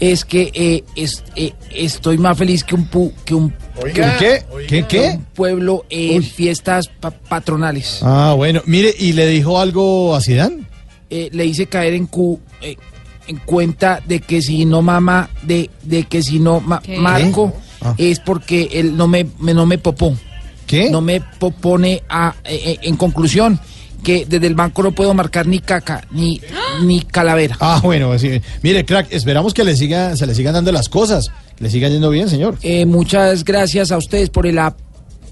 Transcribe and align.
es 0.00 0.24
que 0.24 0.50
eh, 0.54 0.84
es- 0.96 1.24
eh, 1.36 1.52
estoy 1.74 2.18
más 2.18 2.36
feliz 2.38 2.62
que 2.64 2.74
un, 2.74 2.88
pu- 2.90 3.12
que 3.24 3.34
un, 3.34 3.50
que 3.94 4.02
un- 4.02 4.10
¿Qué? 4.18 4.44
¿Qué? 4.68 4.82
¿Qué? 4.86 5.00
un 5.16 5.24
pueblo 5.34 5.84
en 5.90 6.22
fiestas 6.22 6.88
pa- 6.88 7.10
patronales. 7.10 8.00
Ah, 8.02 8.34
bueno, 8.36 8.62
mire, 8.66 8.94
¿y 8.98 9.12
le 9.12 9.26
dijo 9.26 9.58
algo 9.60 10.14
a 10.14 10.20
Zidane? 10.20 10.62
Eh, 11.10 11.30
le 11.32 11.46
hice 11.46 11.66
caer 11.66 11.94
en, 11.94 12.06
cu- 12.06 12.38
eh, 12.60 12.76
en 13.26 13.36
cuenta 13.38 14.02
de 14.06 14.20
que 14.20 14.40
si 14.42 14.64
no 14.64 14.82
mama, 14.82 15.30
de, 15.42 15.70
de 15.82 16.04
que 16.04 16.22
si 16.22 16.38
no 16.38 16.60
ma- 16.60 16.82
marco, 16.98 17.52
Ah. 17.80 17.94
es 17.96 18.18
porque 18.20 18.68
él 18.72 18.96
no 18.96 19.06
me, 19.08 19.24
me- 19.38 19.54
no 19.54 19.64
me 19.66 19.78
popó. 19.78 20.16
¿Qué? 20.66 20.90
No 20.90 21.00
me 21.00 21.20
popone 21.20 22.02
a, 22.08 22.34
eh, 22.44 22.60
eh, 22.64 22.78
en 22.82 22.96
conclusión 22.96 23.58
que 24.02 24.26
desde 24.28 24.46
el 24.48 24.54
banco 24.54 24.82
no 24.82 24.92
puedo 24.92 25.14
marcar 25.14 25.46
ni 25.46 25.60
caca 25.60 26.04
ni, 26.10 26.40
ni 26.82 27.02
calavera. 27.02 27.56
Ah, 27.60 27.80
bueno, 27.82 28.18
sí. 28.18 28.40
mire, 28.62 28.84
crack, 28.84 29.08
esperamos 29.12 29.54
que 29.54 29.64
le 29.64 29.76
siga, 29.76 30.16
se 30.16 30.26
le 30.26 30.34
sigan 30.34 30.54
dando 30.54 30.72
las 30.72 30.88
cosas, 30.88 31.30
que 31.56 31.64
le 31.64 31.70
siga 31.70 31.88
yendo 31.88 32.10
bien, 32.10 32.28
señor. 32.28 32.56
Eh, 32.62 32.86
muchas 32.86 33.44
gracias 33.44 33.92
a 33.92 33.96
ustedes 33.98 34.30
por 34.30 34.46
el 34.46 34.58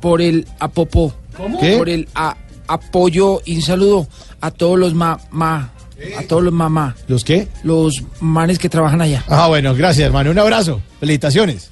por 0.00 0.20
el 0.22 0.46
apopó. 0.58 1.14
¿Qué? 1.60 1.76
Por 1.78 1.88
el 1.88 2.08
a- 2.14 2.36
apoyo 2.66 3.40
y 3.44 3.56
un 3.56 3.62
saludo 3.62 4.06
a 4.40 4.50
todos 4.50 4.78
los 4.78 4.94
mamá, 4.94 5.72
a 6.18 6.22
todos 6.24 6.42
los 6.42 6.52
mamá, 6.52 6.96
¿Los 7.08 7.24
qué? 7.24 7.48
los 7.62 8.02
manes 8.20 8.58
que 8.58 8.68
trabajan 8.68 9.00
allá. 9.00 9.24
Ah, 9.28 9.46
bueno, 9.48 9.74
gracias, 9.74 10.06
hermano. 10.06 10.30
Un 10.30 10.38
abrazo. 10.38 10.80
Felicitaciones. 11.00 11.70